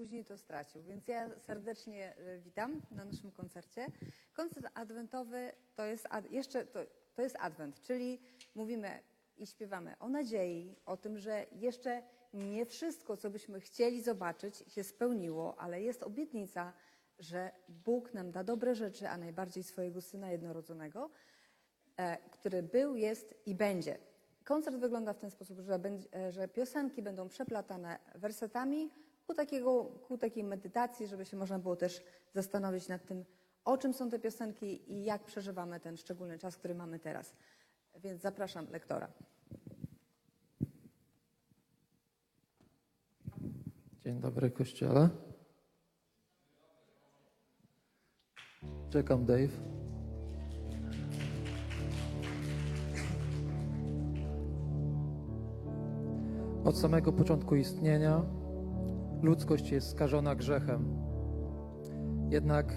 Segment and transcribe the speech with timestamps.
[0.00, 0.82] później to stracił.
[0.82, 3.86] Więc ja serdecznie e, witam na naszym koncercie.
[4.32, 6.80] Koncert adwentowy to jest ad, jeszcze to,
[7.14, 8.20] to jest adwent, czyli
[8.54, 9.02] mówimy
[9.36, 12.02] i śpiewamy o nadziei, o tym, że jeszcze
[12.34, 16.72] nie wszystko, co byśmy chcieli zobaczyć, się spełniło, ale jest obietnica,
[17.18, 21.10] że Bóg nam da dobre rzeczy, a najbardziej swojego Syna jednorodzonego,
[21.96, 23.98] e, który był, jest i będzie.
[24.44, 28.90] Koncert wygląda w ten sposób, że, będzie, e, że piosenki będą przeplatane wersetami
[29.30, 32.02] ku, takiego, ku takiej medytacji, żeby się można było też
[32.34, 33.24] zastanowić nad tym,
[33.64, 37.34] o czym są te piosenki i jak przeżywamy ten szczególny czas, który mamy teraz.
[37.96, 39.08] Więc zapraszam lektora.
[44.00, 45.08] Dzień dobry, kościele.
[48.90, 49.52] Czekam, Dave.
[56.64, 58.39] Od samego początku istnienia
[59.22, 60.84] ludzkość jest skażona grzechem.
[62.30, 62.74] Jednak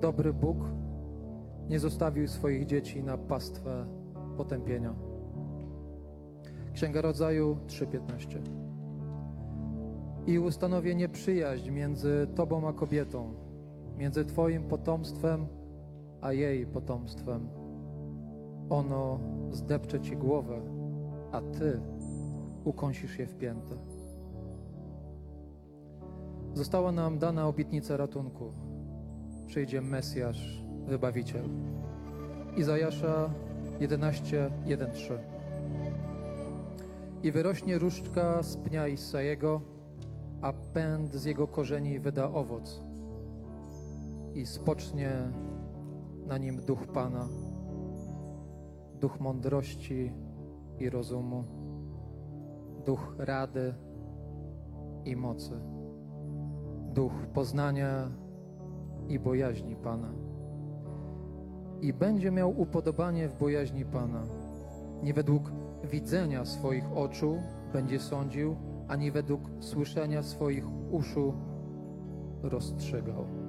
[0.00, 0.56] dobry Bóg
[1.68, 3.86] nie zostawił swoich dzieci na pastwę
[4.36, 4.94] potępienia.
[6.72, 8.40] Księga Rodzaju 3:15
[10.26, 13.34] i ustanowienie przyjaźń między Tobą a kobietą,
[13.98, 15.46] między Twoim potomstwem
[16.20, 17.48] a jej potomstwem.
[18.70, 20.60] Ono zdepcze Ci głowę,
[21.32, 21.80] a Ty
[22.64, 23.91] ukąsisz je w piętę.
[26.54, 28.52] Została nam dana obietnica ratunku.
[29.46, 31.44] Przyjdzie Mesjasz, Wybawiciel.
[32.56, 33.30] Izajasza
[33.80, 35.18] 11:1-3
[37.22, 39.60] I wyrośnie różdżka z pnia Isajego,
[40.40, 42.82] a pęd z jego korzeni wyda owoc.
[44.34, 45.10] I spocznie
[46.26, 47.28] na nim duch Pana,
[49.00, 50.12] duch mądrości
[50.78, 51.44] i rozumu,
[52.86, 53.74] duch rady
[55.04, 55.71] i mocy,
[56.92, 58.10] duch poznania
[59.08, 60.12] i bojaźni Pana.
[61.80, 64.22] I będzie miał upodobanie w bojaźni Pana.
[65.02, 65.52] Nie według
[65.84, 68.56] widzenia swoich oczu będzie sądził,
[68.88, 71.34] ani według słyszenia swoich uszu
[72.42, 73.41] rozstrzygał.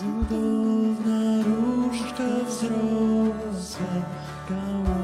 [0.00, 4.06] Духовная ружка взрослая,
[4.48, 4.99] кого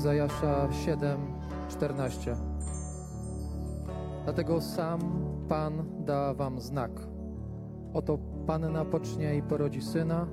[0.00, 1.18] Izajasza 7,
[1.68, 2.36] 14.
[4.24, 5.00] Dlatego sam
[5.48, 6.90] Pan da wam znak.
[7.94, 10.26] Oto Panna pocznie i porodzi syna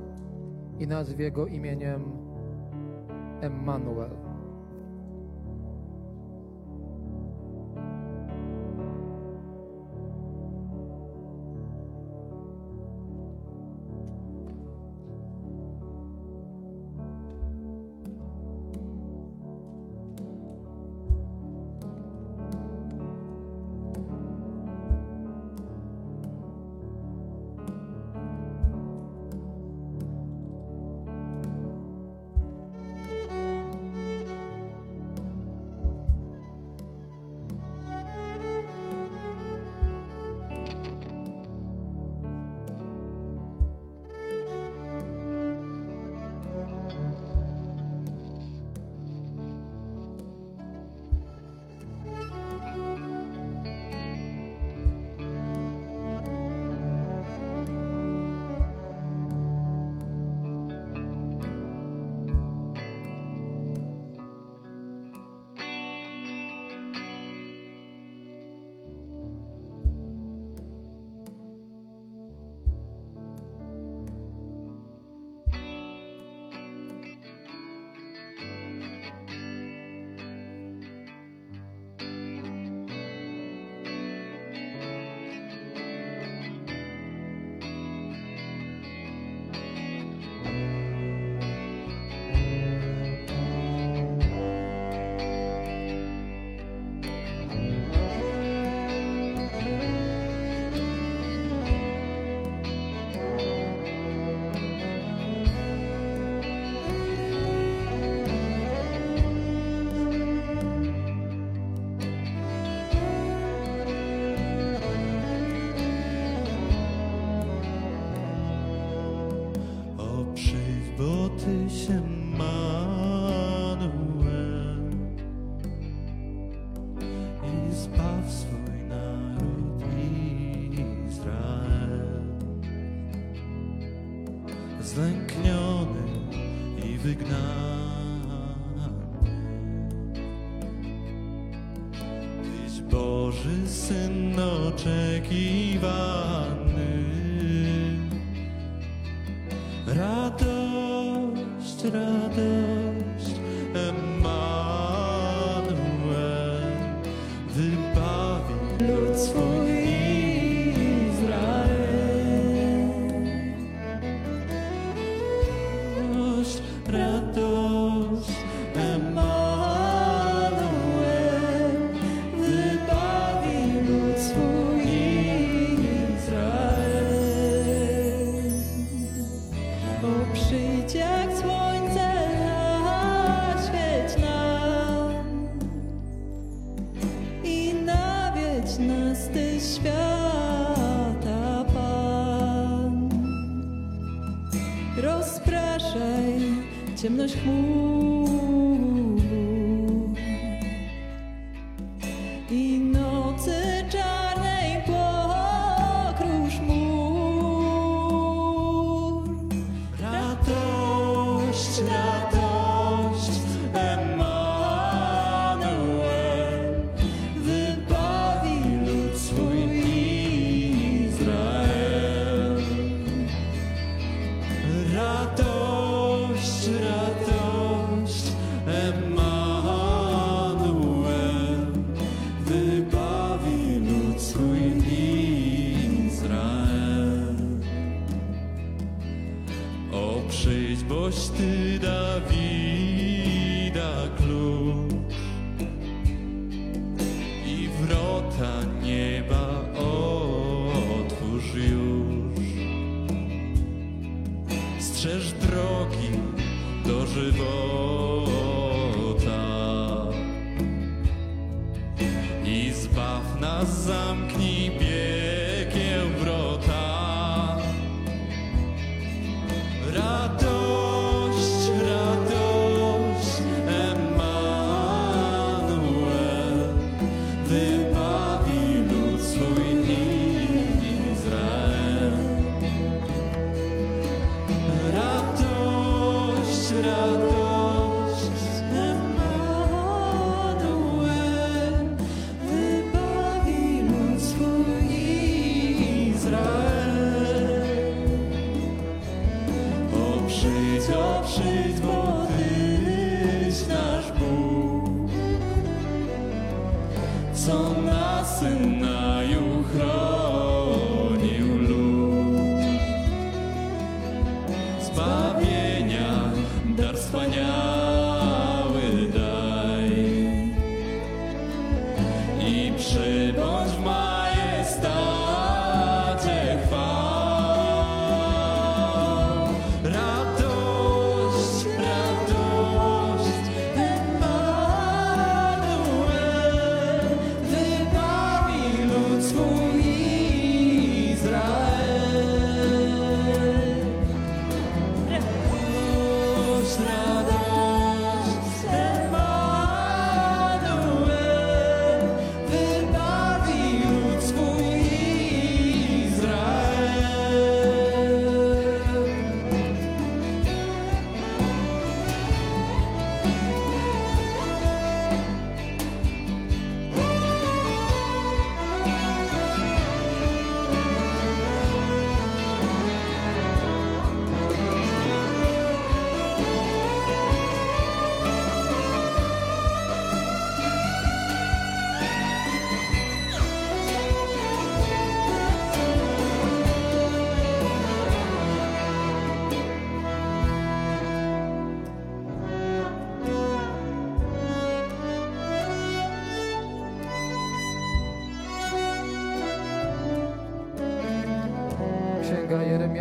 [0.80, 2.02] i nazwie go imieniem
[3.42, 4.27] Emmanuel.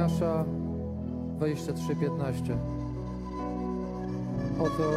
[0.06, 0.44] Jeremiasza
[1.38, 2.56] 23:15.
[4.60, 4.90] Oto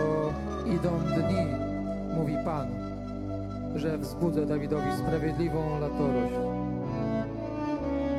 [0.75, 1.45] idą dni,
[2.17, 2.67] mówi Pan,
[3.75, 6.35] że wzbudzę Dawidowi sprawiedliwą latorość.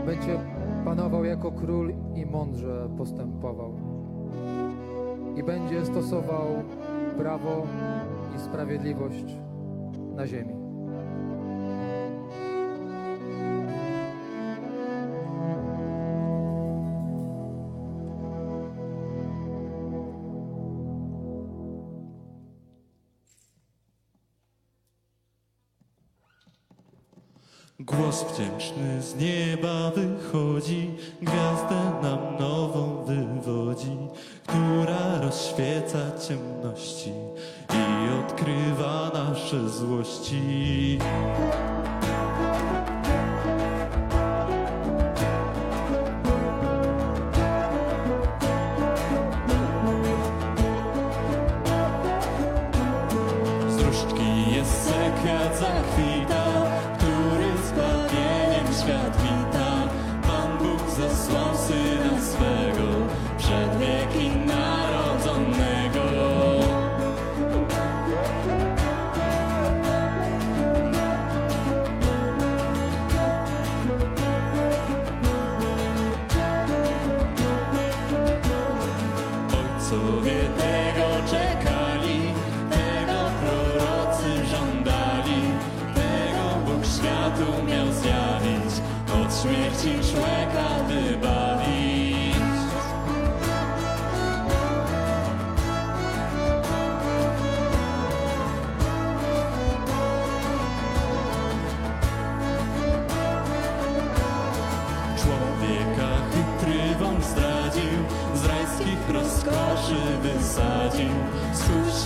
[0.07, 0.39] Będzie
[0.85, 3.73] panował jako król i mądrze postępował.
[5.37, 6.47] I będzie stosował
[7.19, 7.67] prawo
[8.37, 9.37] i sprawiedliwość
[10.17, 10.60] na ziemi.
[29.01, 30.91] Z nieba wychodzi,
[31.23, 33.97] gwiazdę nam nową wywodzi,
[34.47, 35.99] która rozświeca
[36.29, 37.13] ciemności
[37.71, 40.99] i odkrywa nasze złości.
[53.69, 53.83] Z
[54.55, 56.60] jest sekret zakwita,
[58.91, 59.89] świat wita.
[60.23, 60.91] Pan Bóg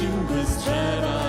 [0.04, 1.24] skusił by z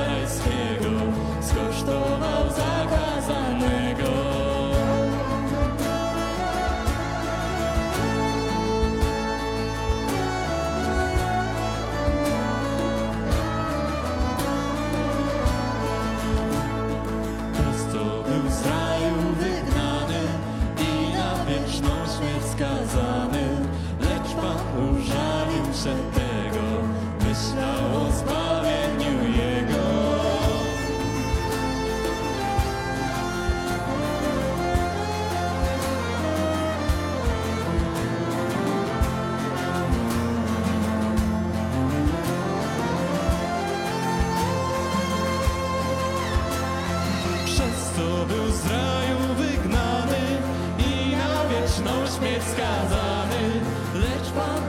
[54.35, 54.64] 봐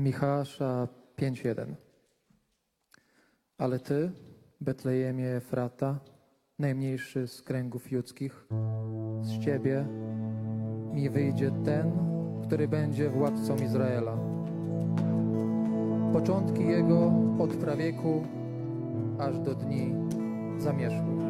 [0.00, 1.74] Michasza 5:1.
[3.58, 4.10] Ale ty,
[4.60, 6.00] Betlejemie Efrata,
[6.58, 8.46] najmniejszy z kręgów judzkich,
[9.22, 9.86] z ciebie
[10.92, 11.92] mi wyjdzie ten,
[12.46, 14.18] który będzie władcą Izraela.
[16.12, 18.24] Początki jego od prawieku
[19.18, 19.94] aż do dni
[20.58, 21.29] zamierzchu.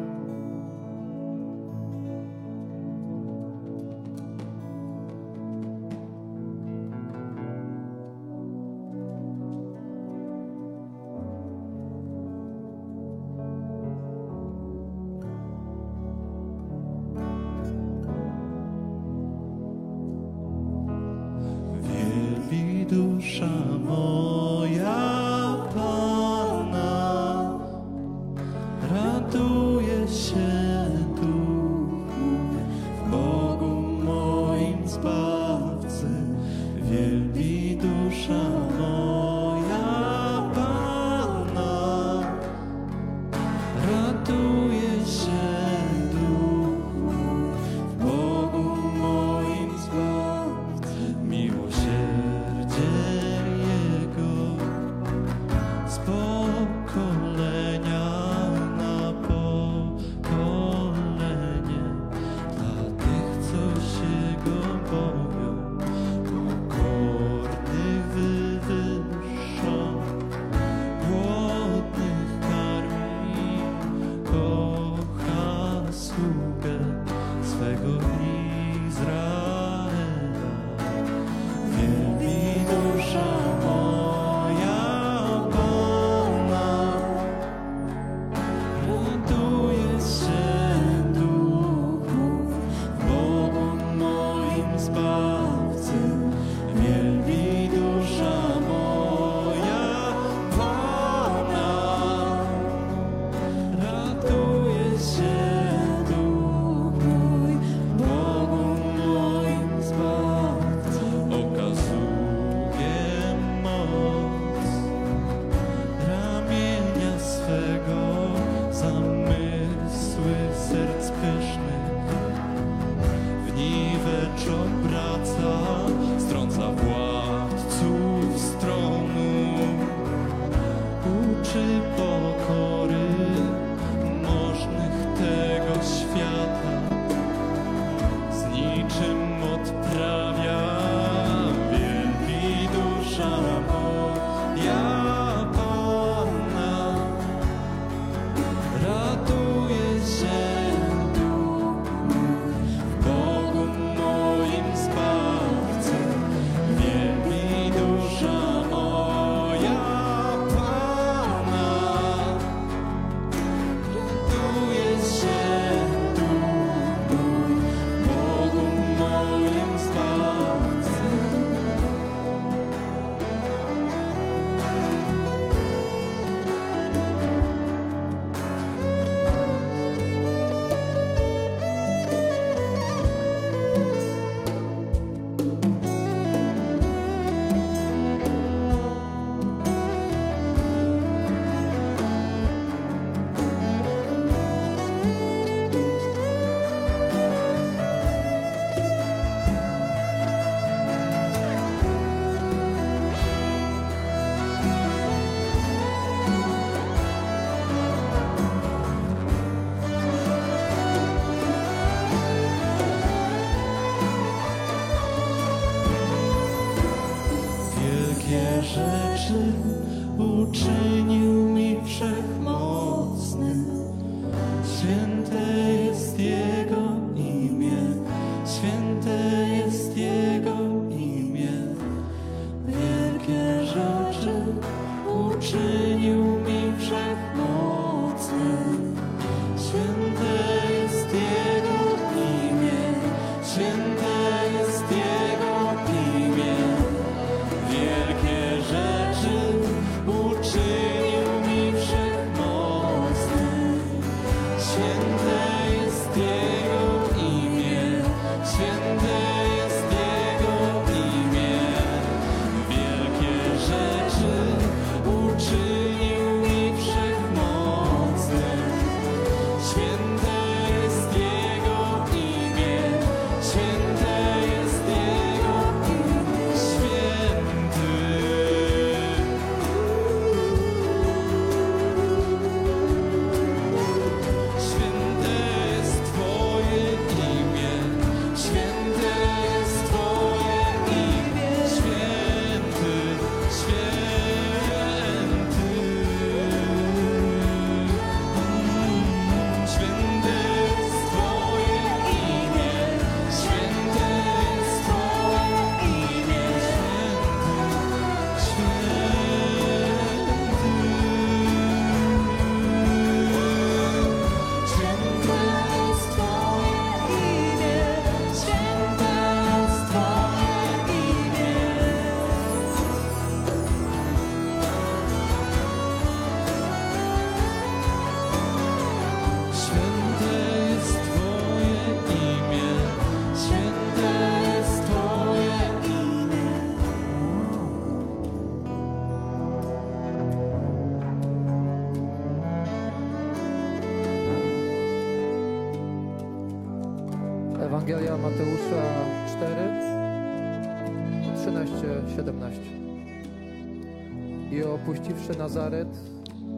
[355.31, 355.99] Opuściwszy Nazaret,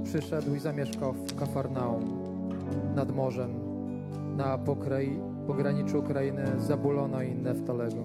[0.03, 2.03] przyszedł i zamieszkał w Kafarnaum
[2.95, 3.51] nad morzem,
[4.37, 4.57] na
[5.47, 8.03] pograniczu krainy Zabulona i Neftalego,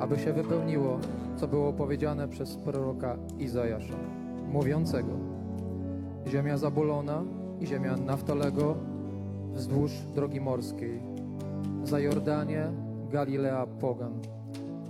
[0.00, 0.98] aby się wypełniło,
[1.36, 3.94] co było powiedziane przez proroka Izajasza,
[4.52, 5.12] mówiącego
[6.28, 7.22] Ziemia Zabulona
[7.60, 8.76] i ziemia Naftalego
[9.54, 11.00] wzdłuż drogi morskiej,
[11.84, 12.72] za Jordanię,
[13.10, 14.12] Galilea pogan.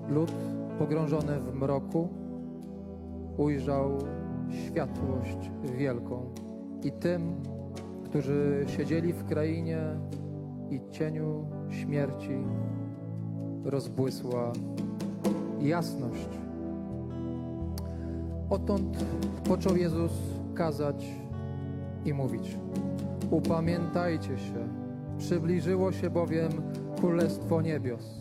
[0.09, 0.33] Lud
[0.79, 2.09] pogrążony w mroku
[3.37, 3.99] ujrzał
[4.53, 6.35] światłość wielką
[6.83, 7.35] i tym,
[8.05, 9.81] którzy siedzieli w krainie
[10.71, 12.39] i cieniu śmierci,
[13.65, 14.53] rozbłysła
[15.61, 16.29] jasność.
[18.51, 19.05] Odtąd
[19.49, 20.13] począł Jezus
[20.55, 21.07] kazać
[22.05, 22.59] i mówić:
[23.31, 24.69] Upamiętajcie się,
[25.19, 26.51] przybliżyło się bowiem
[26.97, 28.20] Królestwo Niebios.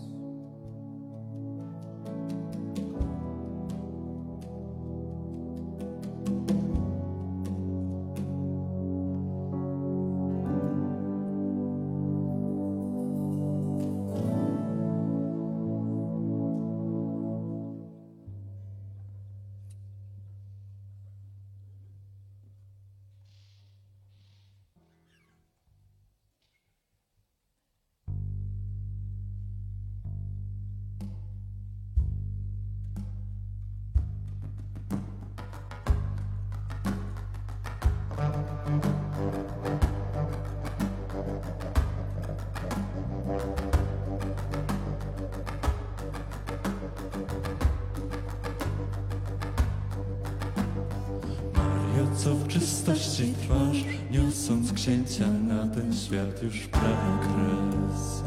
[53.19, 58.23] Czystości trwasz, niosąc księcia na ten świat już prawie kres,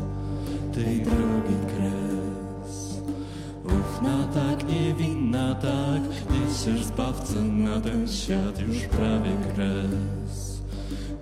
[0.75, 3.01] tej drogi kres.
[3.65, 10.63] Ufna tak, niewinna tak, niesiesz Zbawcę na ten świat już prawie kres,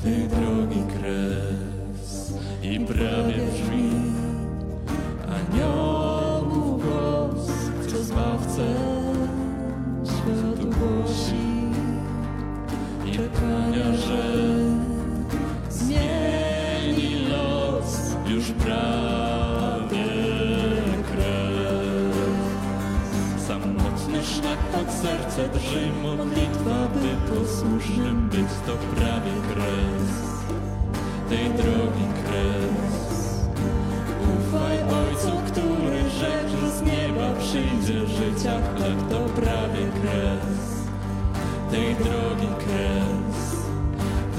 [0.02, 2.32] tej drogi kres.
[2.62, 3.90] I prawie brzmi
[5.28, 7.46] aniołów głos,
[7.88, 8.99] co Zbawcę
[13.50, 14.22] czekania, że
[15.70, 20.04] zmieni los już prawie
[21.12, 22.16] kres.
[23.46, 30.10] Samotny szlak pod serce drży modlitwa, by posłusznym być to prawie kres.
[31.28, 33.50] Tej drogi kres.
[34.38, 40.70] Ufaj Ojcu, który rzekł, z nieba przyjdzie życia chleb, to prawie kres
[41.70, 43.29] tej drogi kres,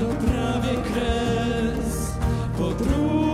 [0.02, 2.12] to prawie kres.
[2.58, 3.31] Podróży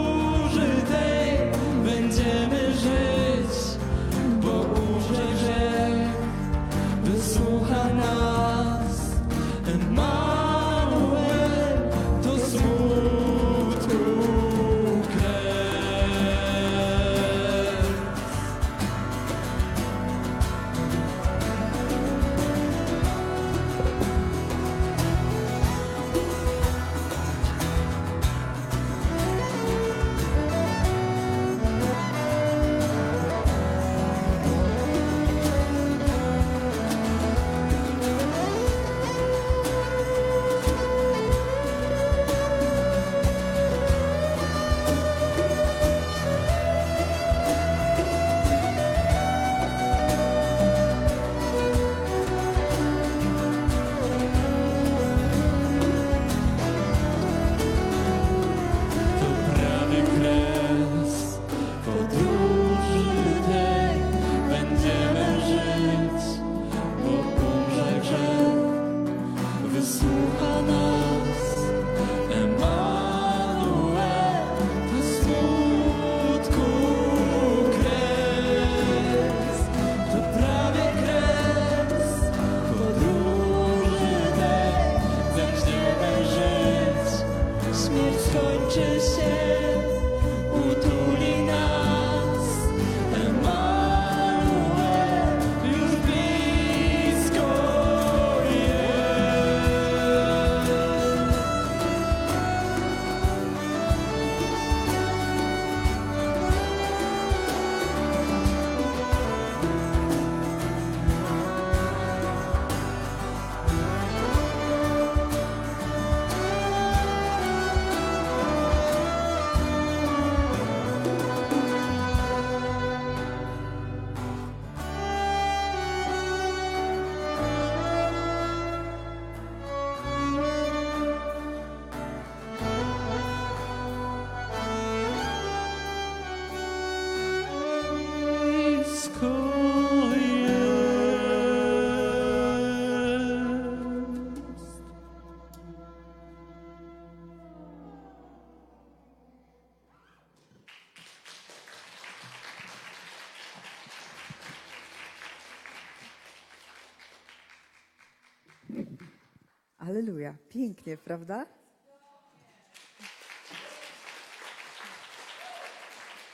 [159.97, 160.35] Aleluja.
[160.49, 161.45] Pięknie, prawda?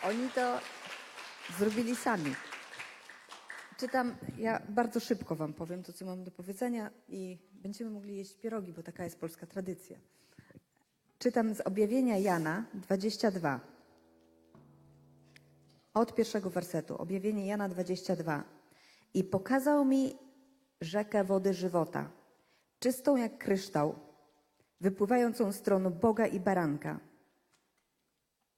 [0.03, 0.59] Oni to
[1.57, 2.35] zrobili sami.
[3.77, 8.35] Czytam, ja bardzo szybko Wam powiem to, co mam do powiedzenia i będziemy mogli jeść
[8.35, 9.97] pierogi, bo taka jest polska tradycja.
[11.19, 13.59] Czytam z objawienia Jana 22.
[15.93, 16.97] Od pierwszego wersetu.
[16.97, 18.43] Objawienie Jana 22.
[19.13, 20.15] I pokazał mi
[20.81, 22.22] rzekę wody żywota,
[22.83, 23.95] czystą jak kryształ,
[24.81, 26.99] wypływającą z tronu Boga i Baranka.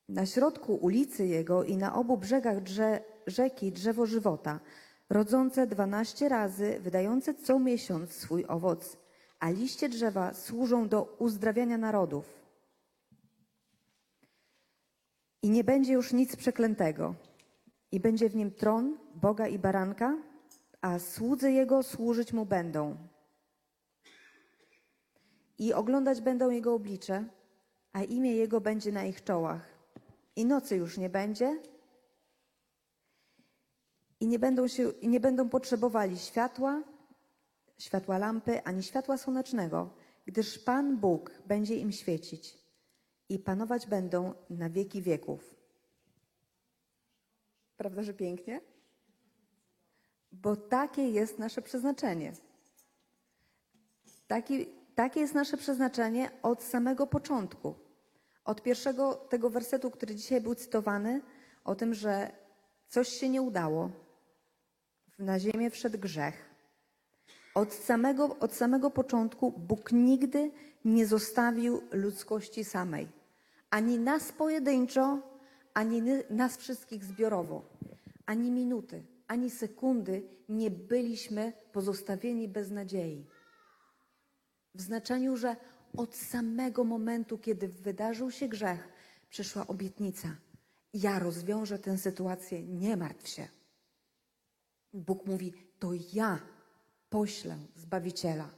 [0.10, 4.60] Na środku ulicy jego i na obu brzegach drze, rzeki drzewo żywota,
[5.10, 8.98] rodzące dwanaście razy, wydające co miesiąc swój owoc,
[9.40, 12.26] a liście drzewa służą do uzdrawiania narodów.
[15.42, 17.16] I nie będzie już nic przeklętego.
[17.92, 20.18] I będzie w nim tron Boga i Baranka,
[20.82, 23.15] a słudzy jego służyć mu będą.
[25.58, 27.26] I oglądać będą jego oblicze,
[27.94, 29.76] a imię jego będzie na ich czołach.
[30.36, 31.60] I nocy już nie będzie,
[34.20, 36.84] i nie będą, się, i nie będą potrzebowali światła,
[37.78, 39.90] światła lampy, ani światła słonecznego,
[40.26, 42.58] gdyż Pan Bóg będzie im świecić
[43.30, 45.56] i panować będą na wieki wieków.
[47.78, 48.62] Prawda, że pięknie?
[50.32, 52.34] Bo takie jest nasze przeznaczenie.
[54.28, 57.76] Taki, takie jest nasze przeznaczenie od samego początku.
[58.46, 61.22] Od pierwszego tego wersetu, który dzisiaj był cytowany,
[61.64, 62.32] o tym, że
[62.88, 63.90] coś się nie udało,
[65.20, 66.56] na ziemię wszedł grzech.
[67.56, 70.52] Od samego, od samego początku Bóg nigdy
[70.86, 73.08] nie zostawił ludzkości samej.
[73.70, 75.20] Ani nas pojedynczo,
[75.74, 77.66] ani nas wszystkich zbiorowo.
[78.26, 83.26] Ani minuty, ani sekundy nie byliśmy pozostawieni bez nadziei.
[84.76, 85.56] W znaczeniu, że
[85.98, 88.88] od samego momentu, kiedy wydarzył się grzech,
[89.30, 90.36] przyszła obietnica.
[90.94, 93.48] Ja rozwiążę tę sytuację, nie martw się.
[94.94, 96.40] Bóg mówi: To ja
[97.10, 98.50] poślę Zbawiciela.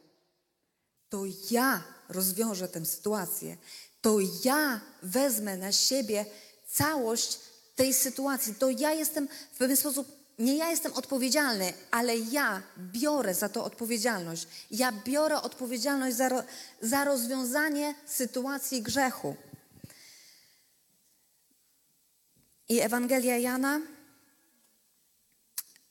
[1.10, 3.58] to ja rozwiążę tę sytuację,
[4.02, 6.26] to ja wezmę na siebie
[6.68, 7.40] całość
[7.76, 13.34] tej sytuacji, to ja jestem w pewien sposób, nie ja jestem odpowiedzialny, ale ja biorę
[13.34, 14.48] za to odpowiedzialność.
[14.72, 16.44] Ja biorę odpowiedzialność za, ro,
[16.82, 19.36] za rozwiązanie sytuacji grzechu.
[22.70, 23.82] I Ewangelia Jana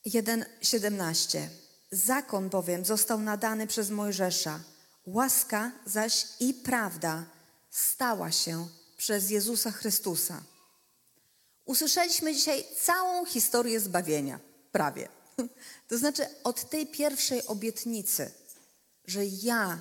[0.07, 1.49] 1:17.
[1.91, 4.61] Zakon bowiem został nadany przez Mojżesza,
[5.07, 7.25] łaska zaś i prawda
[7.71, 10.43] stała się przez Jezusa Chrystusa.
[11.67, 14.41] Usłyszeliśmy dzisiaj całą historię zbawienia,
[14.73, 15.09] prawie.
[15.89, 18.31] To znaczy od tej pierwszej obietnicy,
[19.05, 19.79] że ja,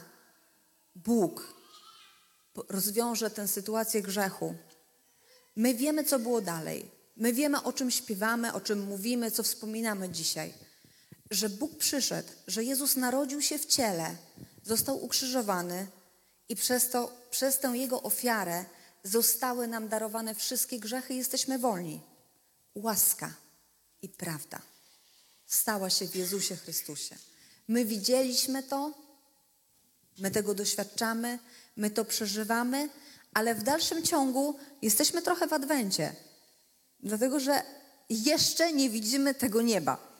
[0.95, 1.53] Bóg,
[2.69, 4.55] rozwiążę tę sytuację grzechu.
[5.55, 6.91] My wiemy, co było dalej.
[7.17, 10.53] My wiemy, o czym śpiewamy, o czym mówimy, co wspominamy dzisiaj.
[11.31, 14.15] Że Bóg przyszedł, że Jezus narodził się w ciele,
[14.63, 15.87] został ukrzyżowany
[16.49, 18.65] i przez, to, przez tę Jego ofiarę
[19.05, 22.01] zostały nam darowane wszystkie grzechy jesteśmy wolni.
[22.75, 23.33] Łaska
[24.01, 24.61] i prawda
[25.45, 27.15] stała się w Jezusie Chrystusie.
[27.67, 28.93] My widzieliśmy to,
[30.17, 31.39] my tego doświadczamy,
[31.77, 32.89] my to przeżywamy,
[33.33, 36.15] ale w dalszym ciągu jesteśmy trochę w adwencie,
[36.99, 37.63] dlatego że
[38.09, 40.14] jeszcze nie widzimy tego nieba.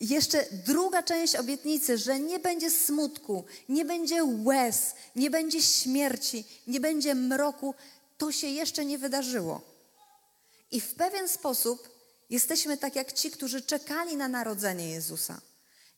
[0.00, 6.80] Jeszcze druga część obietnicy, że nie będzie smutku, nie będzie łez, nie będzie śmierci, nie
[6.80, 7.74] będzie mroku,
[8.18, 9.60] to się jeszcze nie wydarzyło.
[10.70, 11.88] I w pewien sposób
[12.30, 15.40] jesteśmy tak jak ci, którzy czekali na narodzenie Jezusa.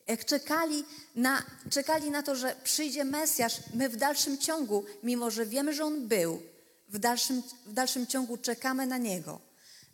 [0.07, 0.85] Jak czekali
[1.17, 5.85] na, czekali na to, że przyjdzie Mesjasz, my w dalszym ciągu, mimo że wiemy, że
[5.85, 6.43] On był,
[6.89, 9.41] w dalszym, w dalszym ciągu czekamy na Niego.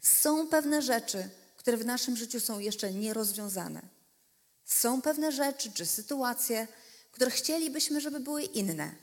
[0.00, 3.97] Są pewne rzeczy, które w naszym życiu są jeszcze nierozwiązane.
[4.68, 6.68] Są pewne rzeczy czy sytuacje,
[7.12, 8.94] które chcielibyśmy, żeby były inne.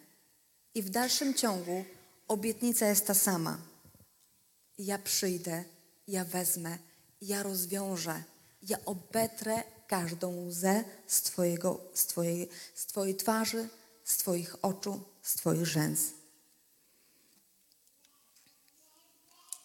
[0.76, 1.86] I w dalszym ciągu
[2.28, 3.57] obietnica jest ta sama.
[4.78, 5.63] Ja przyjdę,
[6.07, 6.78] ja wezmę,
[7.22, 8.24] ja rozwiążę,
[8.63, 13.70] ja obetrę każdą łzę z, twojego, z, twojej, z Twojej twarzy,
[14.03, 15.99] z Twoich oczu, z Twoich rzęs.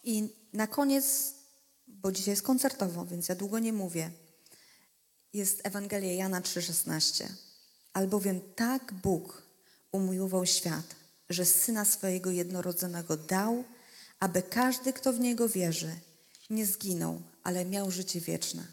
[0.03, 1.33] I na koniec,
[1.87, 4.11] bo dzisiaj jest koncertowo, więc ja długo nie mówię,
[5.33, 7.25] jest Ewangelia Jana 3,16.
[7.93, 9.41] Albowiem tak Bóg
[9.91, 10.95] umiłował świat,
[11.29, 13.63] że Syna swojego jednorodzonego dał,
[14.19, 15.95] aby każdy, kto w Niego wierzy,
[16.49, 18.67] nie zginął, ale miał życie wieczne.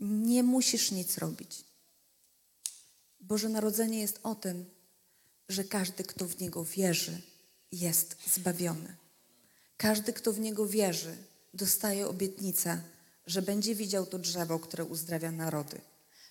[0.00, 1.64] Nie musisz nic robić.
[3.20, 4.64] Boże Narodzenie jest o tym,
[5.48, 7.22] że każdy, kto w Niego wierzy,
[7.72, 8.96] jest zbawiony.
[9.76, 11.16] Każdy, kto w Niego wierzy,
[11.54, 12.82] dostaje obietnicę,
[13.26, 15.80] że będzie widział to drzewo, które uzdrawia narody,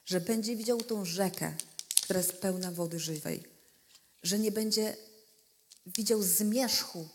[0.05, 1.53] że będzie widział tą rzekę,
[2.01, 3.43] która jest pełna wody żywej,
[4.23, 4.97] że nie będzie
[5.85, 7.07] widział zmierzchu,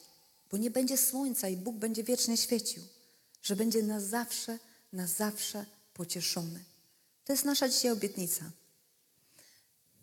[0.51, 2.83] bo nie będzie słońca i Bóg będzie wiecznie świecił,
[3.43, 4.59] że będzie na zawsze,
[4.93, 6.64] na zawsze pocieszony.
[7.24, 8.51] To jest nasza dzisiaj obietnica.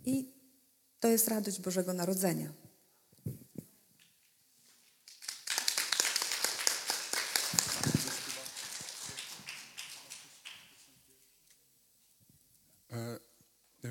[0.05, 0.26] I
[0.99, 2.62] to jest radość Bożego Narodzenia.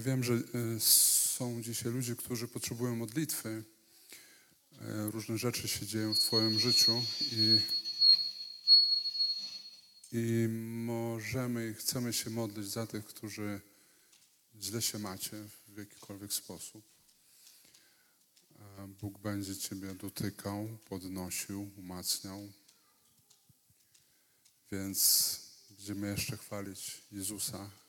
[0.03, 0.40] Wiem, że e,
[0.80, 3.64] są dzisiaj ludzie, którzy potrzebują modlitwy.
[4.80, 7.61] E, Różne rzeczy się dzieją w Twoim życiu i,
[10.12, 10.48] i
[10.84, 13.61] możemy i chcemy się modlić za tych, którzy
[14.61, 15.36] źle się macie
[15.68, 16.84] w jakikolwiek sposób.
[18.59, 22.53] E, Bóg będzie Ciebie dotykał, podnosił, umacniał.
[24.72, 25.40] Więc
[25.70, 27.82] będziemy jeszcze chwalić Jezusa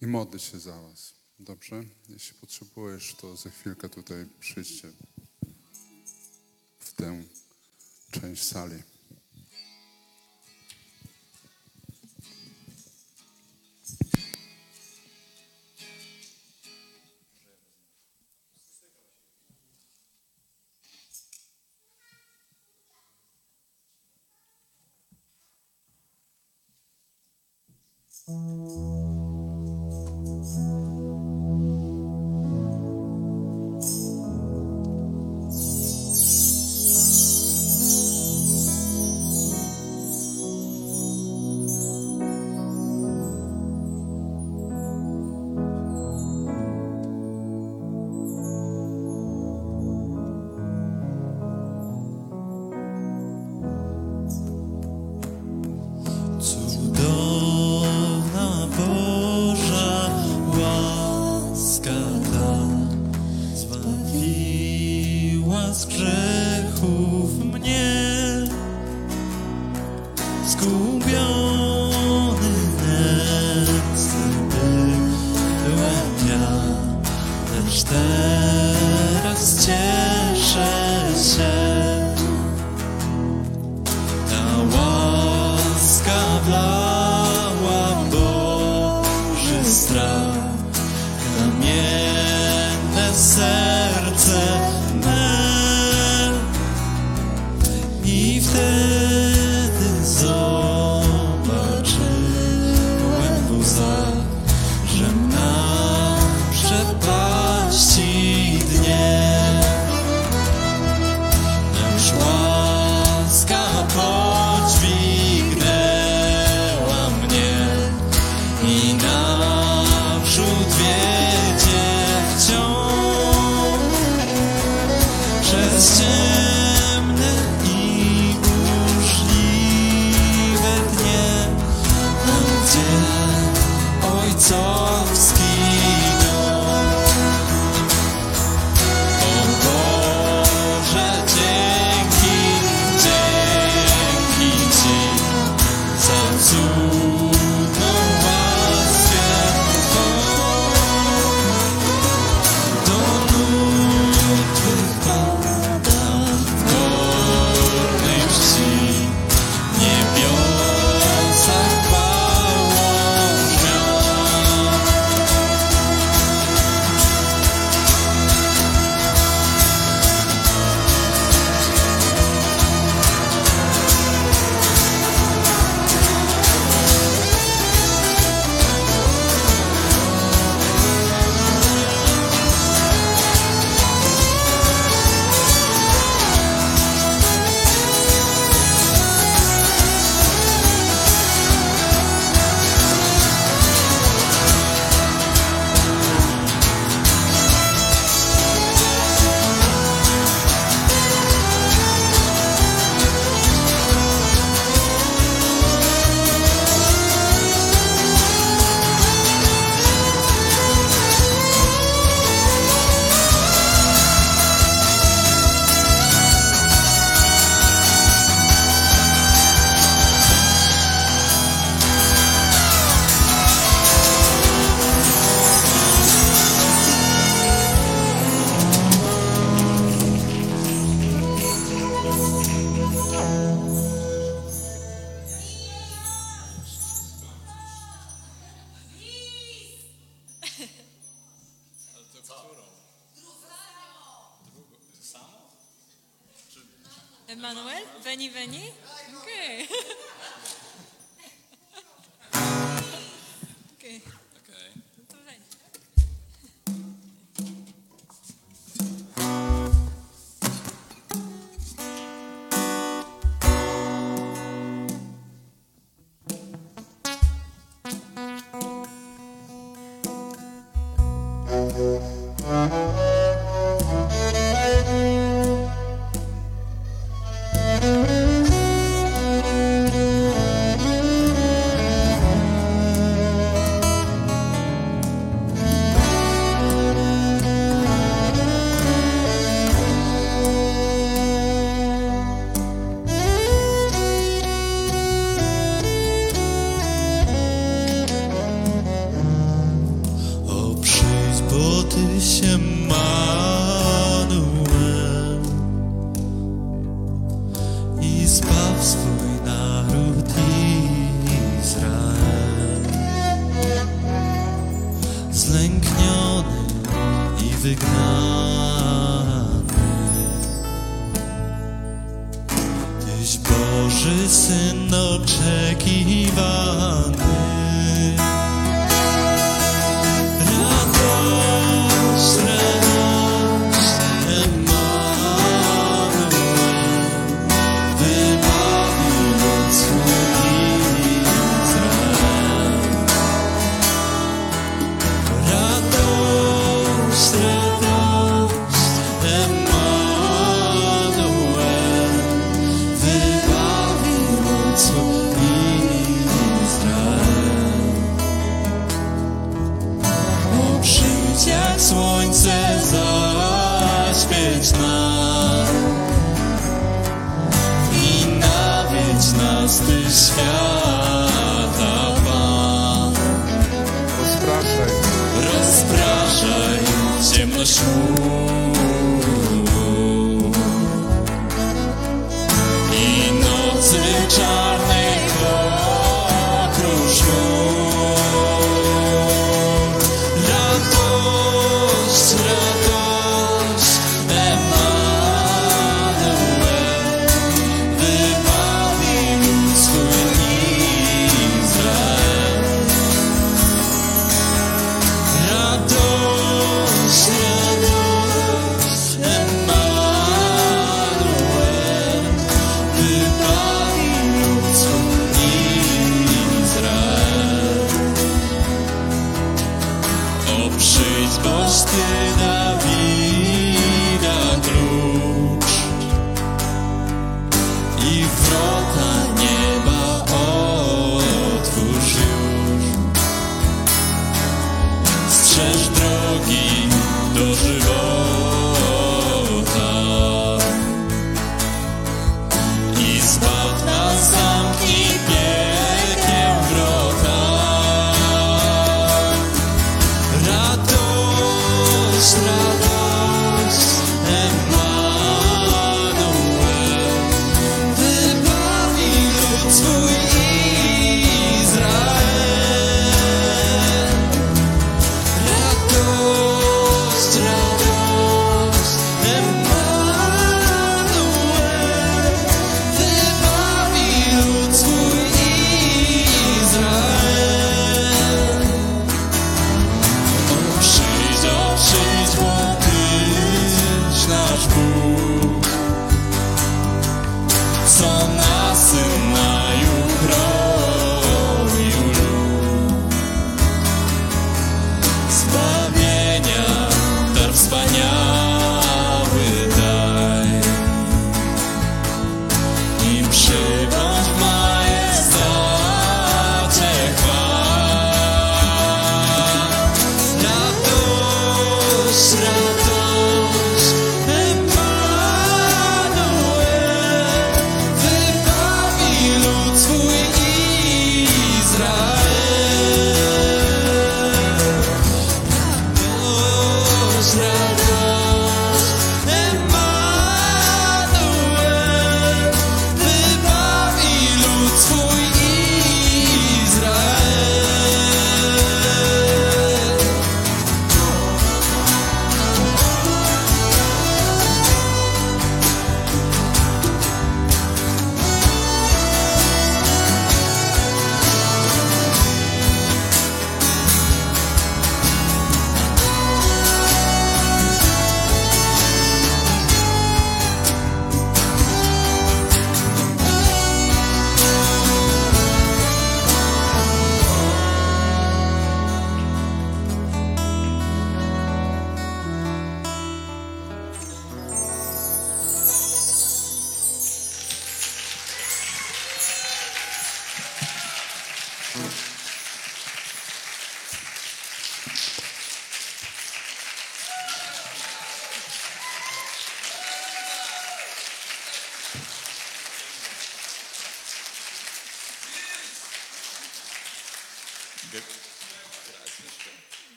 [0.00, 1.14] i modlić się za Was.
[1.38, 1.82] Dobrze?
[2.08, 4.92] Jeśli potrzebujesz, to za chwilkę tutaj przyjdźcie
[6.78, 7.22] w tę
[8.10, 8.82] część sali.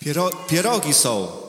[0.00, 1.47] Piero, pierogi są.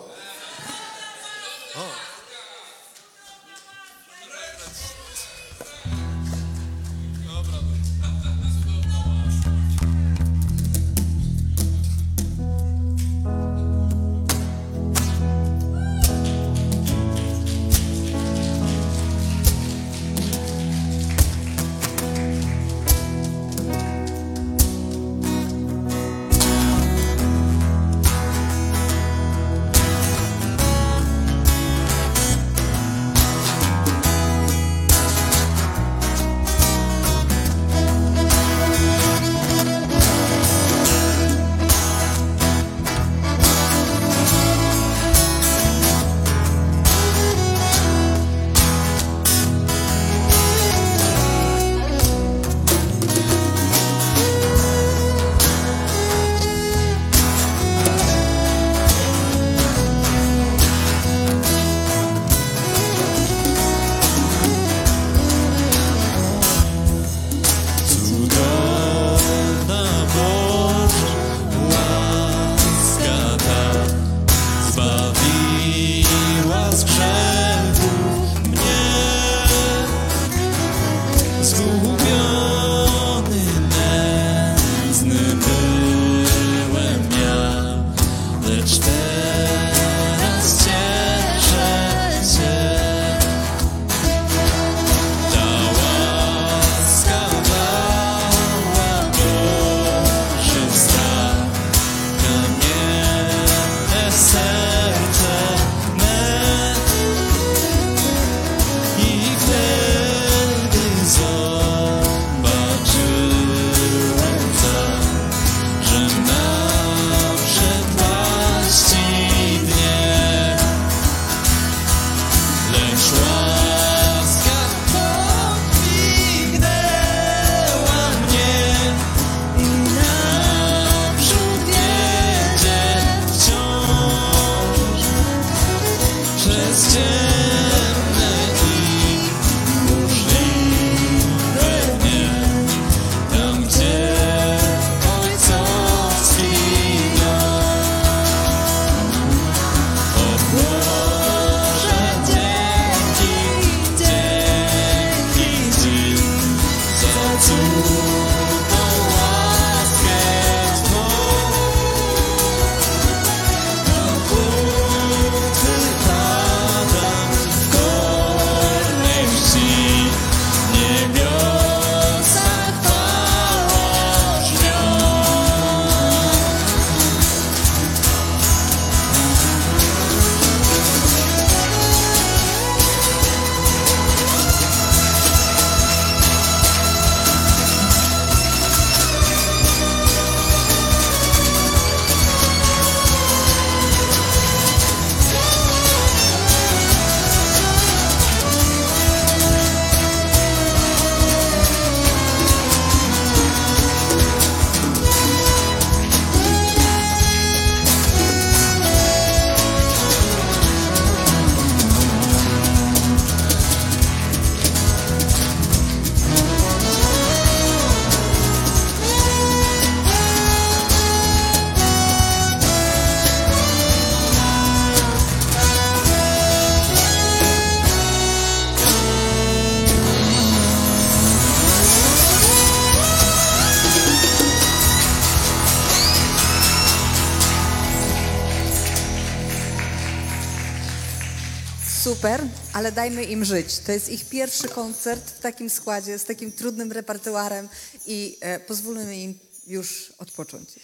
[242.89, 243.79] Ale dajmy im żyć.
[243.79, 247.69] To jest ich pierwszy koncert w takim składzie, z takim trudnym repertuarem
[248.05, 250.69] i e, pozwólmy im już odpocząć.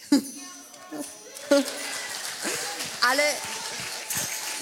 [3.10, 3.22] ale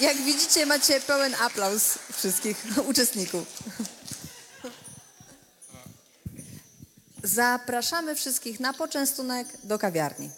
[0.01, 3.47] jak widzicie, macie pełen aplauz wszystkich uczestników.
[7.23, 10.31] Zapraszamy wszystkich na poczęstunek do kawiarni.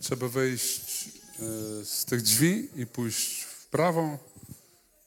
[0.00, 1.08] Trzeba wyjść e,
[1.84, 4.18] z tych drzwi i pójść w prawo,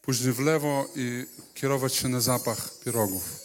[0.02, 3.41] później w lewo i kierować się na zapach pierogów.